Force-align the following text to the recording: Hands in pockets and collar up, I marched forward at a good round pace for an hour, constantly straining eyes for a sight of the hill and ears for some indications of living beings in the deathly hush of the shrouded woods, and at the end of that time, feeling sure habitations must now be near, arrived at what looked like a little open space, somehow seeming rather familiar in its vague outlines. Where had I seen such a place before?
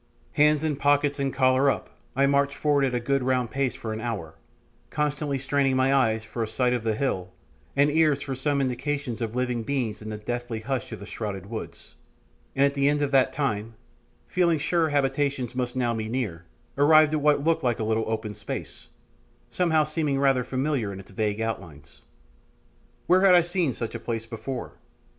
Hands 0.31 0.63
in 0.63 0.77
pockets 0.77 1.19
and 1.19 1.31
collar 1.31 1.69
up, 1.69 1.95
I 2.15 2.25
marched 2.25 2.55
forward 2.55 2.85
at 2.85 2.95
a 2.95 2.99
good 2.99 3.21
round 3.21 3.51
pace 3.51 3.75
for 3.75 3.93
an 3.93 4.01
hour, 4.01 4.33
constantly 4.89 5.37
straining 5.37 5.79
eyes 5.79 6.23
for 6.23 6.41
a 6.41 6.47
sight 6.47 6.73
of 6.73 6.83
the 6.83 6.95
hill 6.95 7.33
and 7.75 7.87
ears 7.91 8.19
for 8.23 8.33
some 8.33 8.61
indications 8.61 9.21
of 9.21 9.35
living 9.35 9.61
beings 9.61 10.01
in 10.01 10.09
the 10.09 10.17
deathly 10.17 10.61
hush 10.61 10.91
of 10.91 10.99
the 11.01 11.05
shrouded 11.05 11.45
woods, 11.51 11.93
and 12.55 12.65
at 12.65 12.73
the 12.73 12.89
end 12.89 13.03
of 13.03 13.11
that 13.11 13.31
time, 13.31 13.75
feeling 14.25 14.57
sure 14.57 14.89
habitations 14.89 15.53
must 15.53 15.75
now 15.75 15.93
be 15.93 16.09
near, 16.09 16.45
arrived 16.79 17.13
at 17.13 17.21
what 17.21 17.43
looked 17.43 17.63
like 17.63 17.77
a 17.77 17.83
little 17.83 18.09
open 18.09 18.33
space, 18.33 18.87
somehow 19.51 19.83
seeming 19.83 20.17
rather 20.19 20.43
familiar 20.43 20.91
in 20.91 20.99
its 20.99 21.11
vague 21.11 21.39
outlines. 21.41 22.01
Where 23.05 23.21
had 23.21 23.35
I 23.35 23.43
seen 23.43 23.75
such 23.75 23.93
a 23.93 23.99
place 23.99 24.25
before? 24.25 24.79